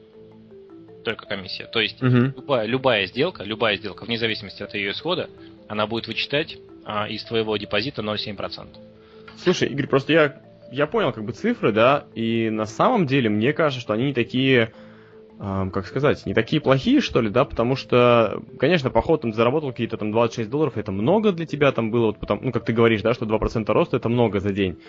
Только 1.03 1.25
комиссия. 1.25 1.65
То 1.65 1.79
есть 1.79 2.01
Угу. 2.01 2.15
любая, 2.37 2.65
любая 2.67 3.05
сделка, 3.07 3.43
любая 3.43 3.77
сделка, 3.77 4.05
вне 4.05 4.17
зависимости 4.17 4.61
от 4.61 4.73
ее 4.73 4.91
исхода, 4.91 5.29
она 5.67 5.87
будет 5.87 6.07
вычитать 6.07 6.57
а, 6.89 7.07
из 7.07 7.23
твоего 7.23 7.55
депозита 7.55 8.01
0,7%. 8.01 8.67
Слушай, 9.37 9.69
Игорь, 9.69 9.85
просто 9.85 10.11
я, 10.11 10.41
я 10.71 10.87
понял 10.87 11.13
как 11.13 11.23
бы 11.23 11.33
цифры, 11.33 11.71
да, 11.71 12.05
и 12.15 12.49
на 12.49 12.65
самом 12.65 13.05
деле 13.05 13.29
мне 13.29 13.53
кажется, 13.53 13.79
что 13.79 13.93
они 13.93 14.05
не 14.05 14.13
такие, 14.13 14.73
эм, 15.39 15.69
как 15.69 15.85
сказать, 15.85 16.25
не 16.25 16.33
такие 16.33 16.59
плохие, 16.59 16.99
что 16.99 17.21
ли, 17.21 17.29
да, 17.29 17.45
потому 17.45 17.75
что, 17.75 18.41
конечно, 18.57 18.89
поход 18.89 19.21
там 19.21 19.33
заработал 19.33 19.69
какие-то 19.69 19.97
там 19.97 20.11
26 20.11 20.49
долларов, 20.49 20.77
это 20.77 20.91
много 20.91 21.31
для 21.31 21.45
тебя 21.45 21.71
там 21.71 21.91
было, 21.91 22.07
вот 22.07 22.17
потому, 22.17 22.41
ну, 22.41 22.51
как 22.51 22.65
ты 22.65 22.73
говоришь, 22.73 23.03
да, 23.03 23.13
что 23.13 23.25
2% 23.25 23.71
роста 23.71 23.97
это 23.97 24.09
много 24.09 24.39
за 24.39 24.49
день, 24.49 24.79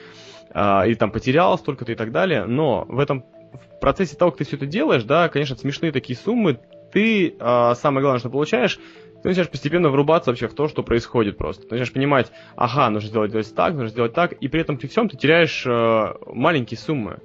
а, 0.54 0.86
или 0.86 0.94
там 0.94 1.10
потерял 1.10 1.58
столько-то 1.58 1.92
и 1.92 1.96
так 1.96 2.12
далее, 2.12 2.46
но 2.46 2.86
в 2.88 2.98
этом, 2.98 3.24
в 3.52 3.78
процессе 3.78 4.16
того, 4.16 4.30
как 4.30 4.38
ты 4.38 4.44
все 4.44 4.56
это 4.56 4.64
делаешь, 4.64 5.04
да, 5.04 5.28
конечно, 5.28 5.54
смешные 5.54 5.92
такие 5.92 6.18
суммы, 6.18 6.60
ты, 6.92 7.36
а, 7.38 7.74
самое 7.74 8.02
главное, 8.02 8.20
что 8.20 8.30
получаешь, 8.30 8.80
ты 9.22 9.28
начинаешь 9.28 9.50
постепенно 9.50 9.90
врубаться 9.90 10.30
вообще 10.30 10.48
в 10.48 10.54
то, 10.54 10.68
что 10.68 10.82
происходит 10.82 11.36
просто. 11.36 11.62
Ты 11.62 11.68
начинаешь 11.70 11.92
понимать, 11.92 12.32
ага, 12.56 12.88
нужно 12.90 13.08
сделать, 13.08 13.30
сделать 13.30 13.54
так, 13.54 13.74
нужно 13.74 13.88
сделать 13.88 14.14
так, 14.14 14.32
и 14.32 14.48
при 14.48 14.60
этом 14.60 14.78
при 14.78 14.86
всем 14.86 15.08
ты 15.08 15.16
теряешь 15.16 15.64
э, 15.66 16.14
маленькие 16.26 16.78
суммы. 16.78 17.18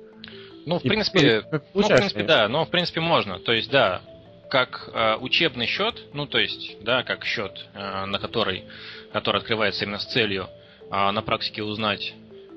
Ну, 0.66 0.80
в 0.80 0.86
И 0.86 0.90
принципе, 0.90 1.44
ну, 1.74 1.82
в 1.82 1.88
принципе, 1.88 2.24
да, 2.24 2.48
но 2.48 2.66
в 2.66 2.70
принципе 2.70 3.00
можно. 3.00 3.40
То 3.40 3.54
есть, 3.54 3.72
да, 3.72 4.02
как 4.50 4.90
э, 4.92 5.16
учебный 5.18 5.68
счет, 5.68 5.96
ну, 6.14 6.26
то 6.26 6.40
есть, 6.40 6.84
да, 6.84 7.04
как 7.04 7.24
счет, 7.24 7.66
э, 7.74 8.06
на 8.06 8.20
который, 8.20 8.66
который 9.14 9.38
открывается 9.38 9.86
именно 9.86 10.00
с 10.00 10.06
целью 10.06 10.48
э, 10.92 11.12
на 11.12 11.22
практике 11.22 11.64
узнать, 11.64 12.14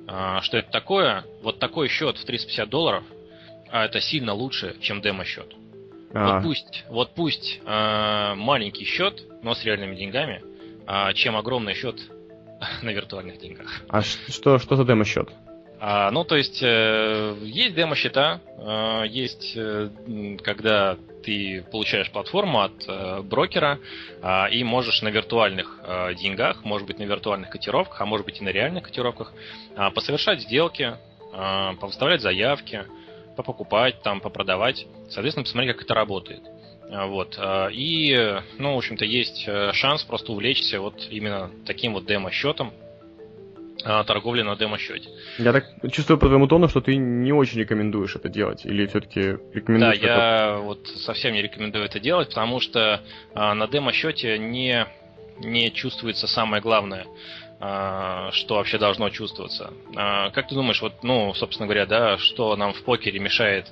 э, 0.09 0.39
что 0.43 0.59
это 0.59 0.71
такое, 0.71 1.25
вот 1.43 1.59
такой 1.59 1.89
счет 1.89 2.17
в 2.17 2.25
350 2.25 2.69
долларов, 2.69 3.05
а 3.71 3.85
это 3.85 4.01
сильно 4.01 4.33
лучше, 4.33 4.77
чем 4.81 5.01
демо-счет. 5.01 5.55
А, 6.15 6.35
Вот 6.35 6.43
пусть, 6.43 6.85
вот 6.89 7.11
пусть 7.15 7.61
э, 7.65 8.35
маленький 8.35 8.85
счет, 8.85 9.23
но 9.43 9.55
с 9.55 9.65
реальными 9.65 9.95
деньгами, 9.95 10.43
а, 10.87 11.13
чем 11.13 11.37
огромный 11.37 11.75
счет 11.75 11.97
на 12.83 12.91
виртуальных 12.91 13.39
деньгах. 13.39 13.83
а 13.89 14.03
что, 14.03 14.59
что 14.59 14.77
за 14.77 14.85
демо-счет? 14.85 15.29
А, 15.81 16.11
ну, 16.11 16.25
то 16.25 16.37
есть, 16.37 16.61
э, 16.63 17.37
есть 17.43 17.75
демо-счета, 17.77 18.41
э, 18.57 19.05
есть, 19.09 19.53
э, 19.55 19.91
когда 20.43 20.97
ты 21.23 21.65
получаешь 21.71 22.11
платформу 22.11 22.63
от 22.63 22.73
э, 22.89 23.21
брокера 23.23 23.79
а, 24.23 24.47
и 24.47 24.65
можешь 24.65 25.03
на 25.03 25.09
виртуальных 25.09 25.79
э, 25.85 26.15
деньгах, 26.15 26.65
может 26.65 26.87
быть, 26.87 26.99
на 26.99 27.05
виртуальных 27.05 27.51
котировках, 27.51 28.01
а 28.01 28.07
может 28.07 28.27
быть 28.27 28.41
и 28.41 28.45
на 28.45 28.49
реальных 28.49 28.85
котировках, 28.85 29.33
а, 29.77 29.91
посовершать 29.91 30.41
сделки, 30.43 30.97
а, 31.33 31.75
повыставлять 31.75 32.23
заявки, 32.23 32.87
попокупать, 33.39 34.03
там, 34.03 34.21
попродавать. 34.21 34.87
Соответственно, 35.11 35.45
посмотреть, 35.45 35.75
как 35.77 35.85
это 35.85 35.95
работает. 35.95 36.43
А, 36.91 37.07
Вот. 37.07 37.37
а, 37.39 37.69
И, 37.69 38.41
ну, 38.59 38.75
в 38.75 38.79
общем-то, 38.79 39.05
есть 39.05 39.45
э, 39.47 39.71
шанс 39.73 40.03
просто 40.03 40.33
увлечься 40.33 40.81
вот 40.81 41.07
именно 41.11 41.51
таким 41.65 41.93
вот 41.95 42.05
демо-счетом, 42.07 42.73
а, 43.85 44.03
торговли 44.03 44.43
на 44.43 44.57
демо-счете. 44.57 45.09
Я 45.39 45.53
так 45.53 45.67
чувствую 45.93 46.19
по 46.19 46.27
твоему 46.27 46.49
тону, 46.49 46.69
что 46.69 46.81
ты 46.81 46.97
не 46.97 47.33
очень 47.33 47.61
рекомендуешь 47.61 48.17
это 48.17 48.29
делать, 48.29 48.67
или 48.67 48.87
все-таки 48.87 49.21
Да, 49.21 49.39
рекомендуешь 49.55 49.99
это- 49.99 50.07
я 50.07 50.59
вот 50.59 50.89
совсем 50.97 51.33
не 51.35 51.43
рекомендую 51.43 51.85
это 51.85 52.01
делать, 52.01 52.29
потому 52.31 52.59
что 52.59 53.01
на 53.35 53.69
демо-счете 53.69 54.37
не, 54.39 54.85
не 55.39 55.71
чувствуется 55.71 56.27
самое 56.27 56.61
главное, 56.61 57.07
что 57.61 58.55
вообще 58.55 58.79
должно 58.79 59.11
чувствоваться. 59.11 59.73
А, 59.97 60.31
как 60.31 60.47
ты 60.49 60.55
думаешь, 60.55 60.81
вот, 60.81 61.03
ну, 61.03 61.35
собственно 61.35 61.67
говоря, 61.67 61.87
да, 61.87 62.17
что 62.19 62.55
нам 62.55 62.73
в 62.73 62.83
покере 62.83 63.19
мешает 63.19 63.67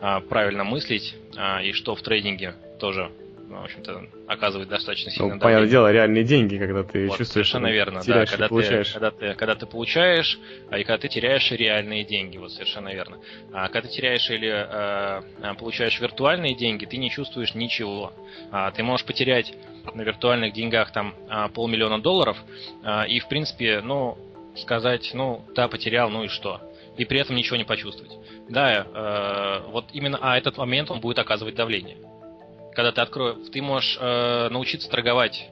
а, 0.00 0.20
правильно 0.20 0.62
мыслить, 0.62 1.16
а, 1.36 1.60
и 1.60 1.72
что 1.72 1.96
в 1.96 2.02
трейдинге 2.02 2.54
тоже, 2.78 3.10
ну, 3.48 3.60
в 3.60 3.64
общем-то, 3.64 4.06
оказывает 4.28 4.68
достаточно 4.68 5.10
Ну, 5.10 5.14
сильное 5.14 5.38
понятное 5.40 5.68
дело, 5.68 5.90
реальные 5.90 6.22
деньги, 6.22 6.56
когда 6.56 6.84
ты 6.84 7.08
Вот, 7.08 7.18
чувствуешь, 7.18 7.48
совершенно 7.48 7.72
верно, 7.72 7.98
да, 7.98 8.04
теряешь 8.04 8.28
и 8.28 8.30
когда 8.30 8.44
ты, 8.44 8.48
получаешь. 8.50 8.92
когда, 8.92 9.10
ты, 9.10 9.34
когда 9.34 9.54
ты 9.56 9.66
получаешь, 9.66 10.38
а 10.70 10.78
и 10.78 10.84
когда 10.84 10.98
ты 10.98 11.08
теряешь 11.08 11.50
реальные 11.50 12.04
деньги, 12.04 12.38
вот 12.38 12.52
совершенно 12.52 12.90
верно. 12.94 13.18
А 13.52 13.68
когда 13.70 13.88
ты 13.88 13.94
теряешь 13.94 14.30
или 14.30 14.48
э, 14.48 15.54
получаешь 15.58 16.00
виртуальные 16.00 16.54
деньги, 16.54 16.84
ты 16.84 16.96
не 16.96 17.10
чувствуешь 17.10 17.54
ничего. 17.54 18.12
А, 18.52 18.70
ты 18.70 18.84
можешь 18.84 19.04
потерять 19.04 19.52
на 19.94 20.02
виртуальных 20.02 20.52
деньгах 20.52 20.92
там 20.92 21.14
а, 21.28 21.48
полмиллиона 21.48 22.00
долларов, 22.00 22.36
а, 22.82 23.04
и 23.04 23.20
в 23.20 23.28
принципе, 23.28 23.80
ну, 23.82 24.16
сказать, 24.56 25.10
ну, 25.14 25.44
да, 25.54 25.68
потерял, 25.68 26.10
ну 26.10 26.24
и 26.24 26.28
что? 26.28 26.60
И 26.96 27.04
при 27.04 27.20
этом 27.20 27.36
ничего 27.36 27.56
не 27.56 27.64
почувствовать. 27.64 28.12
Да, 28.48 28.86
э, 28.86 29.70
вот 29.70 29.86
именно, 29.92 30.18
а 30.20 30.36
этот 30.36 30.58
момент 30.58 30.90
он 30.90 31.00
будет 31.00 31.18
оказывать 31.18 31.54
давление. 31.54 31.96
Когда 32.74 32.92
ты 32.92 33.00
откроешь, 33.00 33.48
ты 33.50 33.62
можешь 33.62 33.96
э, 33.98 34.48
научиться 34.50 34.90
торговать 34.90 35.48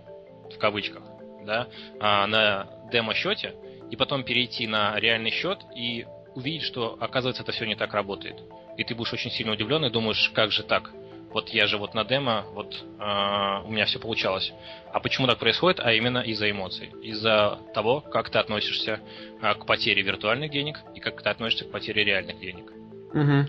в 0.54 0.58
кавычках, 0.58 1.02
да, 1.46 1.68
а, 1.98 2.26
на 2.26 2.66
демо-счете, 2.92 3.54
и 3.90 3.96
потом 3.96 4.22
перейти 4.24 4.66
на 4.66 4.98
реальный 4.98 5.30
счет 5.30 5.60
и 5.74 6.06
увидеть, 6.34 6.62
что, 6.62 6.96
оказывается, 7.00 7.42
это 7.42 7.52
все 7.52 7.64
не 7.64 7.74
так 7.74 7.94
работает. 7.94 8.36
И 8.76 8.84
ты 8.84 8.94
будешь 8.94 9.12
очень 9.12 9.30
сильно 9.30 9.52
удивлен 9.52 9.84
и 9.84 9.90
думаешь, 9.90 10.30
как 10.34 10.52
же 10.52 10.62
так? 10.62 10.90
Вот 11.32 11.50
я 11.50 11.66
же 11.66 11.78
вот 11.78 11.94
на 11.94 12.04
демо, 12.04 12.44
вот 12.54 12.84
а, 12.98 13.62
у 13.64 13.70
меня 13.70 13.84
все 13.84 14.00
получалось. 14.00 14.52
А 14.92 14.98
почему 14.98 15.28
так 15.28 15.38
происходит? 15.38 15.78
А 15.80 15.92
именно 15.92 16.18
из-за 16.18 16.50
эмоций. 16.50 16.90
Из-за 17.02 17.58
того, 17.72 18.00
как 18.00 18.30
ты 18.30 18.38
относишься 18.38 19.00
а, 19.40 19.54
к 19.54 19.64
потере 19.64 20.02
виртуальных 20.02 20.50
денег 20.50 20.80
и 20.94 21.00
как 21.00 21.22
ты 21.22 21.28
относишься 21.28 21.64
к 21.64 21.70
потере 21.70 22.04
реальных 22.04 22.40
денег. 22.40 22.72
Мгм. 23.12 23.48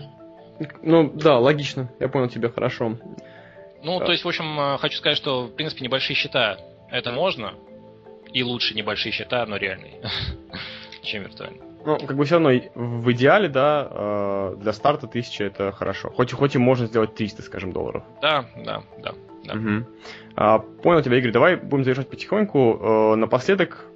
Ну, 0.82 1.10
да, 1.12 1.38
логично. 1.38 1.90
Я 1.98 2.08
понял 2.08 2.28
тебя 2.28 2.50
хорошо. 2.50 2.98
Ну, 3.82 3.98
Да. 3.98 4.06
то 4.06 4.12
есть, 4.12 4.24
в 4.24 4.28
общем, 4.28 4.58
э, 4.60 4.78
хочу 4.78 4.98
сказать, 4.98 5.16
что, 5.16 5.46
в 5.46 5.54
принципе, 5.56 5.84
небольшие 5.84 6.14
счета 6.14 6.58
это 6.88 7.10
можно, 7.10 7.54
и 8.32 8.44
лучше 8.44 8.74
небольшие 8.74 9.12
счета, 9.12 9.44
но 9.46 9.56
реальные, 9.56 10.00
чем 11.02 11.24
виртуальные. 11.24 11.62
Ну, 11.84 11.98
как 11.98 12.16
бы 12.16 12.24
все 12.24 12.38
равно 12.38 12.50
в 12.74 13.12
идеале, 13.12 13.48
да, 13.48 13.88
э, 13.90 14.56
для 14.58 14.72
старта 14.72 15.06
1000 15.06 15.44
это 15.44 15.72
хорошо. 15.72 16.10
Хоть, 16.10 16.32
хоть 16.32 16.54
и 16.54 16.58
можно 16.58 16.86
сделать 16.86 17.14
300, 17.14 17.42
скажем, 17.42 17.72
долларов. 17.72 18.02
Да, 18.20 18.46
да, 18.56 18.82
да. 19.02 19.12
Да. 19.44 19.54
Мгм. 19.54 19.86
А, 20.36 20.58
понял 20.58 21.02
тебя, 21.02 21.18
Игорь. 21.18 21.32
Давай 21.32 21.56
будем 21.56 21.82
завершать 21.84 22.08
потихоньку. 22.08 22.78
Э, 22.80 23.14
напоследок, 23.16 23.86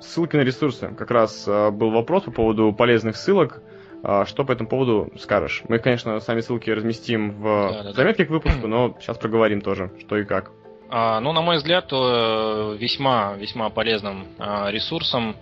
ссылки 0.00 0.36
на 0.36 0.40
ресурсы. 0.40 0.88
Как 0.96 1.10
раз 1.10 1.44
э, 1.46 1.70
был 1.70 1.90
вопрос 1.90 2.22
по 2.24 2.30
поводу 2.30 2.72
полезных 2.72 3.16
ссылок. 3.16 3.62
А, 4.02 4.26
что 4.26 4.44
по 4.44 4.52
этому 4.52 4.68
поводу 4.68 5.10
скажешь? 5.18 5.62
Мы, 5.68 5.78
конечно, 5.78 6.20
сами 6.20 6.40
ссылки 6.40 6.68
разместим 6.70 7.32
в 7.32 7.42
Да-да-да. 7.42 7.92
заметке 7.92 8.26
к 8.26 8.30
выпуску, 8.30 8.66
но 8.66 8.94
сейчас 9.00 9.16
проговорим 9.16 9.60
тоже, 9.62 9.90
что 10.00 10.16
и 10.18 10.24
как. 10.24 10.52
А, 10.90 11.20
ну, 11.20 11.32
на 11.32 11.40
мой 11.40 11.56
взгляд, 11.56 11.88
то 11.88 12.76
весьма, 12.78 13.34
весьма 13.34 13.70
полезным 13.70 14.26
а, 14.38 14.70
ресурсом 14.70 15.36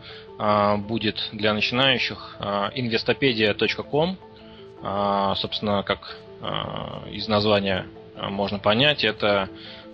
будет 0.79 1.29
для 1.31 1.55
начинающих 1.55 2.37
а, 2.41 2.73
investopedia.com. 2.75 4.19
А, 4.83 5.35
собственно, 5.37 5.85
как 5.85 6.17
а, 6.41 7.05
из 7.11 7.29
названия 7.29 7.87
можно 8.17 8.59
понять, 8.59 9.05
это 9.05 9.49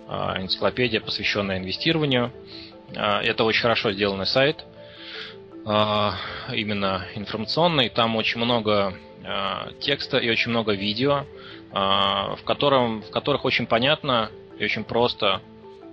энциклопедия, 0.07 0.99
посвященная 0.99 1.59
инвестированию. 1.59 2.31
Это 2.91 3.43
очень 3.43 3.61
хорошо 3.61 3.91
сделанный 3.91 4.25
сайт, 4.25 4.65
именно 5.63 7.05
информационный. 7.13 7.89
Там 7.89 8.15
очень 8.15 8.41
много 8.41 8.95
текста 9.79 10.17
и 10.17 10.29
очень 10.29 10.49
много 10.49 10.73
видео, 10.73 11.25
в, 11.71 12.39
котором, 12.43 13.03
в 13.03 13.11
которых 13.11 13.45
очень 13.45 13.67
понятно 13.67 14.31
и 14.57 14.65
очень 14.65 14.83
просто 14.83 15.41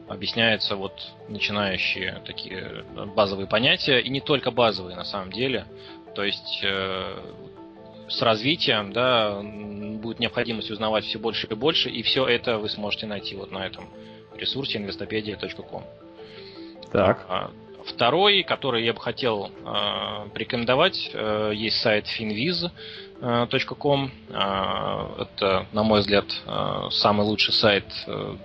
объясняются 0.09 0.77
вот 0.77 0.93
начинающие 1.29 2.23
такие 2.25 2.85
базовые 3.15 3.47
понятия, 3.47 4.01
и 4.01 4.09
не 4.09 4.21
только 4.21 4.51
базовые 4.51 4.97
на 4.97 5.05
самом 5.05 5.33
деле. 5.33 5.67
То 6.15 6.25
есть 6.25 6.61
э, 6.63 7.17
с 8.09 8.23
развитием, 8.23 8.93
да, 8.93 9.41
будет 9.43 10.19
необходимость 10.21 10.71
узнавать 10.71 11.05
все 11.05 11.19
больше 11.19 11.47
и 11.47 11.55
больше, 11.55 11.91
и 11.91 12.03
все 12.03 12.27
это 12.27 12.59
вы 12.59 12.69
сможете 12.69 13.07
найти 13.07 13.35
вот 13.37 13.51
на 13.51 13.67
этом 13.67 13.89
ресурсе 14.37 14.79
investopedia.com. 14.79 15.85
Так. 16.93 17.27
А, 17.29 17.51
второй, 17.85 18.43
который 18.43 18.85
я 18.85 18.93
бы 18.93 19.01
хотел 19.01 19.51
э, 19.51 20.29
порекомендовать, 20.33 21.11
э, 21.13 21.53
есть 21.55 21.81
сайт 21.81 22.07
finviz.com. 22.07 22.71
Э, 24.31 25.23
это, 25.23 25.67
на 25.73 25.83
мой 25.83 26.01
взгляд, 26.01 26.27
э, 26.47 26.89
самый 26.91 27.27
лучший 27.27 27.55
сайт 27.55 27.85
э, 28.07 28.37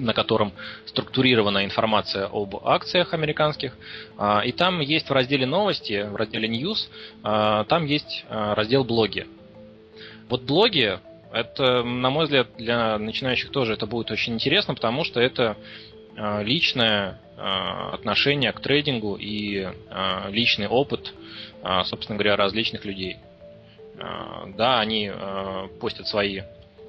на 0.00 0.12
котором 0.14 0.52
структурирована 0.86 1.64
информация 1.64 2.26
об 2.26 2.56
акциях 2.64 3.14
американских. 3.14 3.76
А, 4.18 4.40
и 4.40 4.52
там 4.52 4.80
есть 4.80 5.08
в 5.08 5.12
разделе 5.12 5.46
новости, 5.46 6.06
в 6.08 6.16
разделе 6.16 6.48
news, 6.48 6.88
а, 7.22 7.64
там 7.64 7.86
есть 7.86 8.24
а, 8.28 8.54
раздел 8.54 8.84
блоги. 8.84 9.26
Вот 10.28 10.42
блоги, 10.42 10.98
это, 11.32 11.82
на 11.82 12.10
мой 12.10 12.24
взгляд, 12.24 12.48
для 12.56 12.98
начинающих 12.98 13.50
тоже 13.50 13.74
это 13.74 13.86
будет 13.86 14.10
очень 14.10 14.34
интересно, 14.34 14.74
потому 14.74 15.04
что 15.04 15.20
это 15.20 15.56
личное 16.16 17.20
отношение 17.36 18.52
к 18.52 18.60
трейдингу 18.60 19.16
и 19.16 19.68
личный 20.28 20.66
опыт, 20.66 21.14
собственно 21.84 22.18
говоря, 22.18 22.36
различных 22.36 22.84
людей. 22.84 23.16
Да, 23.96 24.80
они 24.80 25.10
постят 25.80 26.08
свои 26.08 26.42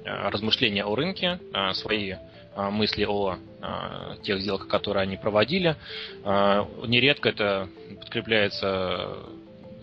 размышления 0.04 0.84
о 0.84 0.94
рынке, 0.94 1.38
свои 1.72 2.14
мысли 2.56 3.04
о 3.04 3.36
а, 3.60 4.16
тех 4.22 4.40
сделках, 4.40 4.68
которые 4.68 5.04
они 5.04 5.16
проводили. 5.16 5.76
А, 6.24 6.68
нередко 6.86 7.28
это 7.28 7.68
подкрепляется 8.00 9.18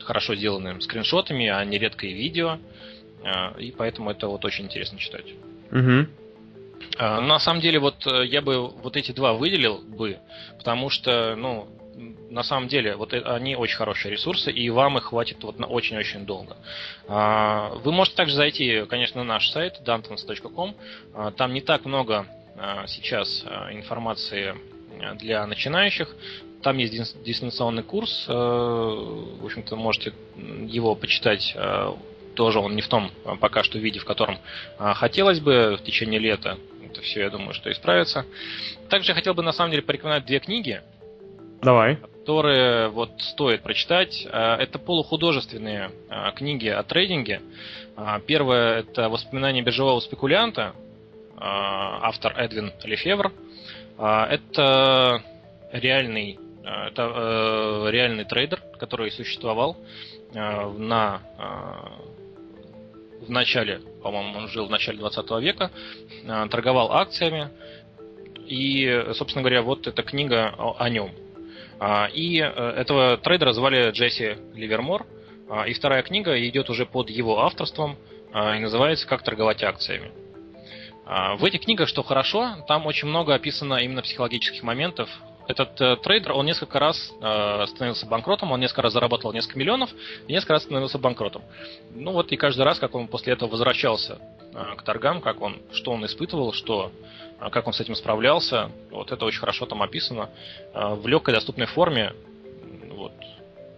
хорошо 0.02 0.36
сделанными 0.36 0.80
скриншотами, 0.80 1.48
а 1.48 1.64
нередко 1.66 2.06
и 2.06 2.14
видео. 2.14 2.58
И 3.58 3.74
поэтому 3.78 4.12
это 4.12 4.28
вот 4.28 4.46
очень 4.46 4.66
интересно 4.66 4.98
читать. 4.98 5.26
Угу. 5.72 6.08
На 6.98 7.38
самом 7.40 7.60
деле, 7.62 7.80
вот 7.80 8.08
э, 8.08 8.26
я 8.26 8.42
бы 8.42 8.70
вот 8.70 8.96
эти 8.96 9.12
два 9.12 9.34
выделил 9.34 9.80
бы, 9.80 10.20
потому 10.58 10.90
что, 10.90 11.36
ну, 11.36 11.68
на 12.30 12.44
самом 12.44 12.70
деле, 12.70 12.96
вот 12.96 13.14
э, 13.14 13.22
они 13.22 13.58
очень 13.58 13.76
хорошие 13.76 14.14
ресурсы, 14.14 14.52
и 14.52 14.70
вам 14.70 14.98
их 14.98 15.06
хватит 15.06 15.44
вот 15.44 15.60
на 15.60 15.68
очень-очень 15.68 16.26
долго. 16.26 16.56
Вы 17.08 17.92
можете 17.92 18.16
также 18.16 18.36
зайти, 18.36 18.86
конечно, 18.86 19.22
на 19.24 19.34
наш 19.34 19.50
сайт 19.50 19.82
dantons.com. 19.86 20.76
Там 21.36 21.54
не 21.54 21.62
так 21.62 21.84
много 21.84 22.26
сейчас 22.88 23.44
а, 23.46 23.72
информации 23.74 24.56
а, 25.02 25.16
для 25.16 25.46
начинающих. 25.46 26.16
Там 26.62 26.78
есть 26.78 27.24
дистанционный 27.24 27.84
курс, 27.84 28.26
в 28.28 29.46
общем-то, 29.46 29.78
можете 29.78 30.12
его 30.36 30.94
почитать 30.94 31.56
тоже 32.36 32.60
он 32.60 32.76
не 32.76 32.82
в 32.82 32.90
том 32.90 33.12
пока 33.40 33.64
что 33.64 33.80
виде, 33.80 34.00
в 34.00 34.04
котором 34.04 34.40
хотелось 34.78 35.40
бы 35.40 35.78
в 35.80 35.84
течение 35.84 36.20
лета. 36.20 36.58
Это 36.92 37.00
все, 37.00 37.22
я 37.22 37.30
думаю, 37.30 37.54
что 37.54 37.72
исправится. 37.72 38.26
Также 38.90 39.12
я 39.12 39.16
хотел 39.16 39.36
бы, 39.36 39.42
на 39.42 39.54
самом 39.54 39.72
деле, 39.72 39.84
порекомендовать 39.84 40.26
две 40.26 40.40
книги. 40.42 40.82
Давай. 41.62 41.96
Которые 41.96 42.90
вот 42.90 43.12
стоит 43.20 43.62
прочитать. 43.62 44.28
Это 44.30 44.80
полухудожественные 44.80 45.92
книги 46.36 46.68
о 46.68 46.84
трейдинге. 46.84 47.42
Первое– 48.28 48.80
это 48.82 49.08
«Воспоминания 49.08 49.62
биржевого 49.62 50.02
спекулянта», 50.02 50.74
а, 50.74 50.89
автор 51.40 52.34
Эдвин 52.38 52.72
Лефевр. 52.84 53.32
А, 54.00 54.28
это 54.28 55.22
реальный, 55.74 56.40
а, 56.64 56.88
это 56.88 57.12
э, 57.14 57.92
реальный 57.92 58.24
трейдер, 58.24 58.62
который 58.80 59.12
существовал 59.12 59.78
на 60.32 61.22
в 63.22 63.32
начале, 63.32 63.82
по-моему, 64.04 64.38
он 64.38 64.48
жил 64.48 64.68
в 64.68 64.70
начале 64.70 65.00
20 65.00 65.32
века, 65.42 65.72
торговал 66.52 66.92
акциями, 66.92 67.50
и, 68.46 69.08
собственно 69.14 69.42
говоря, 69.42 69.64
вот 69.64 69.88
эта 69.88 70.04
книга 70.04 70.54
о, 70.56 70.76
о 70.78 70.90
нем. 70.90 71.10
И 72.14 72.40
э, 72.40 72.70
этого 72.78 73.18
трейдера 73.18 73.54
звали 73.54 73.90
Джесси 73.90 74.38
Ливермор, 74.54 75.08
и 75.68 75.74
вторая 75.74 76.04
книга 76.04 76.40
идет 76.48 76.70
уже 76.70 76.86
под 76.86 77.10
его 77.10 77.40
авторством 77.40 77.98
и 78.32 78.60
называется 78.60 79.08
«Как 79.08 79.24
торговать 79.24 79.64
акциями». 79.64 80.12
А, 81.12 81.36
в 81.36 81.44
этих 81.44 81.62
книгах, 81.62 81.90
что 81.90 82.04
хорошо, 82.04 82.58
там 82.68 82.86
очень 82.86 83.08
много 83.08 83.34
описано 83.34 83.78
именно 83.78 84.04
психологических 84.04 84.62
моментов. 84.62 85.10
Этот 85.48 85.82
э, 85.82 85.96
трейдер, 85.96 86.34
он 86.34 86.46
несколько 86.46 86.78
раз 86.78 87.12
э, 87.20 87.66
становился 87.66 88.06
банкротом, 88.06 88.52
он 88.52 88.60
несколько 88.60 88.84
раз 88.84 88.94
зарабатывал 88.94 89.34
несколько 89.34 89.58
миллионов 89.58 89.90
и 90.28 90.32
несколько 90.32 90.54
раз 90.54 90.64
становился 90.64 91.00
банкротом. 91.00 91.42
Ну 91.96 92.12
вот 92.12 92.32
и 92.32 92.38
каждый 92.38 92.62
раз, 92.62 92.78
как 92.78 92.94
он 92.94 93.08
после 93.08 93.34
этого 93.34 93.50
возвращался 93.50 94.20
э, 94.54 94.76
к 94.78 94.84
торгам, 94.84 95.20
как 95.20 95.42
он, 95.42 95.58
что 95.72 95.94
он 95.94 96.06
испытывал, 96.06 96.54
что, 96.54 96.92
э, 97.42 97.50
как 97.50 97.66
он 97.66 97.74
с 97.74 97.80
этим 97.80 97.96
справлялся, 97.96 98.70
вот 98.92 99.12
это 99.12 99.26
очень 99.26 99.40
хорошо 99.40 99.66
там 99.66 99.82
описано 99.82 100.30
э, 100.76 100.94
в 100.94 101.08
легкой 101.08 101.34
доступной 101.34 101.66
форме. 101.66 102.14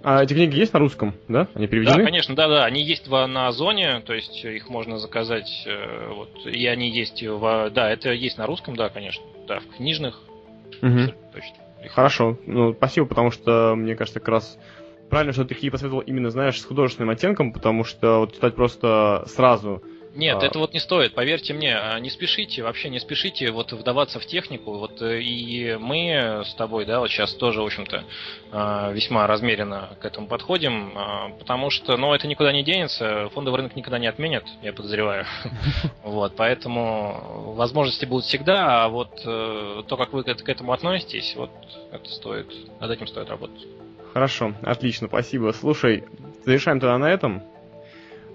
А 0.04 0.24
эти 0.24 0.34
книги 0.34 0.58
есть 0.58 0.74
на 0.74 0.80
русском, 0.80 1.14
да? 1.28 1.48
Они 1.54 1.68
переведены? 1.68 1.98
Да, 1.98 2.04
конечно, 2.04 2.36
да, 2.36 2.48
да. 2.48 2.66
Они 2.66 2.82
есть 2.82 3.08
в, 3.08 3.26
на 3.28 3.48
Озоне, 3.48 4.02
то 4.02 4.14
есть 4.14 4.44
их 4.44 4.70
можно 4.70 4.98
заказать. 4.98 5.64
Э, 5.66 6.12
вот, 6.14 6.46
и 6.46 6.66
они 6.66 6.90
есть 6.90 7.22
в. 7.22 7.70
Да, 7.70 7.90
это 7.92 8.12
есть 8.12 8.38
на 8.38 8.48
русском, 8.48 8.76
да, 8.76 8.90
конечно. 8.90 9.24
Да, 9.48 9.60
в 9.60 9.78
книжных. 9.78 10.20
Угу. 10.82 11.14
Точно. 11.34 11.56
Хорошо. 11.90 12.38
Ну, 12.46 12.74
спасибо, 12.74 13.08
потому 13.08 13.32
что, 13.32 13.76
мне 13.76 13.96
кажется, 13.96 14.20
как 14.20 14.30
раз 14.30 14.58
правильно, 15.10 15.34
что 15.34 15.44
ты 15.44 15.56
такие 15.56 15.72
посоветовал 15.72 16.02
именно, 16.02 16.30
знаешь, 16.30 16.60
с 16.60 16.66
художественным 16.66 17.10
оттенком, 17.10 17.54
потому 17.54 17.84
что 17.84 18.20
вот 18.20 18.34
читать 18.34 18.56
просто 18.56 19.24
сразу 19.28 19.84
нет, 20.14 20.42
а... 20.42 20.46
это 20.46 20.60
вот 20.60 20.74
не 20.74 20.80
стоит, 20.80 21.14
поверьте 21.14 21.54
мне, 21.54 21.76
а, 21.76 22.00
не 22.00 22.10
спешите, 22.10 22.64
вообще 22.64 22.90
не 22.90 23.00
спешите 23.00 23.52
вот 23.52 23.72
вдаваться 23.72 24.20
в 24.20 24.26
технику, 24.26 24.74
вот 24.74 25.02
э, 25.02 25.22
и 25.22 25.78
мы 25.78 26.44
с 26.46 26.54
тобой, 26.56 26.86
да, 26.86 27.00
вот 27.00 27.10
сейчас 27.10 27.34
тоже, 27.34 27.62
в 27.62 27.66
общем-то, 27.66 28.04
а, 28.52 28.92
весьма 28.92 29.26
размеренно 29.26 29.96
к 30.02 30.06
этому 30.06 30.28
подходим, 30.28 30.92
а, 30.96 31.30
потому 31.30 31.70
что, 31.70 31.96
ну, 31.96 32.14
это 32.14 32.28
никуда 32.28 32.52
не 32.52 32.64
денется, 32.64 33.30
фондовый 33.34 33.60
рынок 33.60 33.76
никогда 33.76 34.00
не 34.00 34.08
отменят, 34.08 34.44
я 34.62 34.74
подозреваю, 34.74 35.26
вот, 36.04 36.34
поэтому 36.36 37.54
возможности 37.56 38.06
будут 38.06 38.26
всегда, 38.26 38.84
а 38.84 38.90
вот 38.90 39.22
э, 39.26 39.84
то, 39.88 39.98
как 39.98 40.12
вы 40.12 40.24
к 40.24 40.50
этому 40.50 40.74
относитесь, 40.74 41.36
вот, 41.38 41.52
это 41.92 42.10
стоит, 42.10 42.48
над 42.82 42.92
этим 42.92 43.08
стоит 43.08 43.30
работать. 43.30 43.66
Хорошо, 44.14 44.54
отлично, 44.62 45.08
спасибо. 45.08 45.54
Слушай, 45.54 46.04
завершаем 46.44 46.82
тогда 46.82 46.98
на 46.98 47.10
этом. 47.10 47.44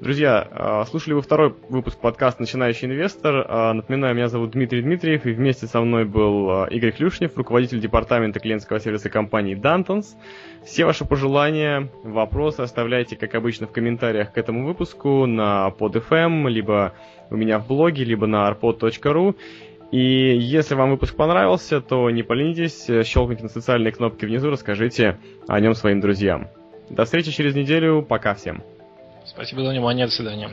Друзья, 0.00 0.46
а, 0.50 0.84
слушали 0.84 1.14
вы 1.14 1.22
второй 1.22 1.54
выпуск 1.70 1.98
подкаста 1.98 2.42
«Начинающий 2.42 2.86
инвестор». 2.86 3.46
А, 3.48 3.72
напоминаю, 3.72 4.14
меня 4.14 4.28
зовут 4.28 4.50
Дмитрий 4.50 4.82
Дмитриев, 4.82 5.24
и 5.24 5.32
вместе 5.32 5.66
со 5.66 5.80
мной 5.80 6.04
был 6.04 6.50
а, 6.50 6.66
Игорь 6.66 6.92
Клюшнев, 6.92 7.34
руководитель 7.34 7.80
департамента 7.80 8.38
клиентского 8.38 8.78
сервиса 8.78 9.08
компании 9.08 9.56
Dantons. 9.56 10.04
Все 10.66 10.84
ваши 10.84 11.06
пожелания, 11.06 11.88
вопросы 12.02 12.60
оставляйте, 12.60 13.16
как 13.16 13.34
обычно, 13.34 13.66
в 13.66 13.72
комментариях 13.72 14.34
к 14.34 14.38
этому 14.38 14.66
выпуску 14.66 15.24
на 15.24 15.72
PodFM, 15.78 16.46
либо 16.50 16.92
у 17.30 17.36
меня 17.36 17.58
в 17.58 17.66
блоге, 17.66 18.04
либо 18.04 18.26
на 18.26 18.46
arpod.ru. 18.50 19.34
И 19.92 19.98
если 19.98 20.74
вам 20.74 20.90
выпуск 20.90 21.16
понравился, 21.16 21.80
то 21.80 22.10
не 22.10 22.22
поленитесь, 22.22 22.86
щелкните 23.06 23.44
на 23.44 23.48
социальные 23.48 23.92
кнопки 23.92 24.26
внизу, 24.26 24.50
расскажите 24.50 25.16
о 25.48 25.58
нем 25.58 25.72
своим 25.74 26.00
друзьям. 26.00 26.48
До 26.90 27.06
встречи 27.06 27.32
через 27.32 27.54
неделю, 27.54 28.02
пока 28.02 28.34
всем. 28.34 28.62
Спасибо 29.28 29.62
за 29.62 29.70
внимание, 29.70 30.06
до 30.06 30.12
свидания. 30.12 30.50